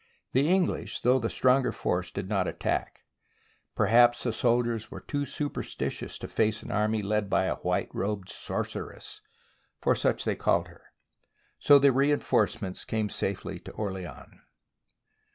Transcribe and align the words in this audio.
The 0.31 0.49
English, 0.49 1.01
though 1.01 1.19
the 1.19 1.29
stronger 1.29 1.71
force, 1.71 2.09
did 2.09 2.27
not 2.27 2.47
attack; 2.47 3.03
perhaps 3.75 4.23
the 4.23 4.33
soldiers 4.33 4.89
were 4.89 4.99
too 5.01 5.25
superstitious 5.25 6.17
to 6.17 6.27
face 6.27 6.63
an 6.63 6.71
army 6.71 7.03
led 7.03 7.29
by 7.29 7.45
a 7.45 7.57
white 7.57 7.89
robed" 7.93 8.27
sorceress," 8.47 9.21
for 9.79 9.93
such 9.93 10.23
they 10.23 10.35
called 10.35 10.69
her. 10.69 10.81
So 11.59 11.77
the 11.77 11.91
reinforcements 11.91 12.83
came 12.83 13.09
safely 13.09 13.59
to 13.59 13.71
Orleans. 13.73 14.41